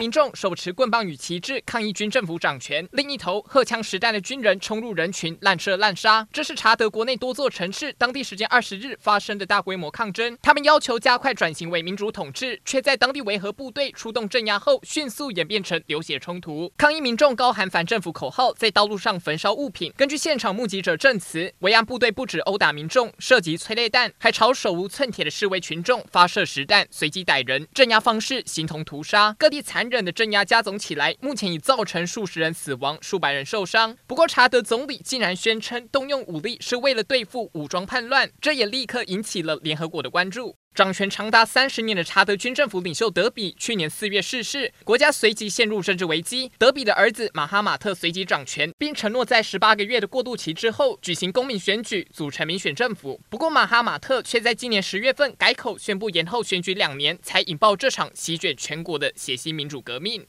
[0.00, 6.26] 民众手持棍棒与旗帜抗议军政府掌权，另一头荷枪实弹的军人冲入人群滥射滥杀。
[6.32, 16.72] 这是查德国内多座城市当地时间二十日发生的大规模抗争，他们要求加快转型为民主统治，却在当地维和部队出动镇压后，迅速演变成流血冲突。
[16.78, 19.92] 抗议民众高喊反政府口号，在道路上焚烧物品。
[19.98, 27.68] 根据现场目击者证词，维安部队不止殴打民众，涉及催泪弹，还朝手无寸铁的示威群众发射实弹，随机逮人。
[27.74, 33.96] 镇压方式形同屠杀，各地残任的镇压加总起来，目前已造成数十人死亡、数百人受伤。
[34.06, 40.59] 不过，查德总理竟然宣称动用武力是为了对付武装叛乱，这也立刻引起了联合国的关注。
[40.80, 46.50] 掌权长达三十年的查德军政府领袖德比去年四月逝世，国家随即陷入政治危机。
[46.56, 53.20] 德比的儿子马哈马特随即掌权，并承诺在十八个月的过渡期之后举行公民选举，组成民选政府。
[53.28, 60.24] 不过，马哈马特却在今年十月份改口宣布延后选举两年，才引爆这场席卷全国的血腥民主革命。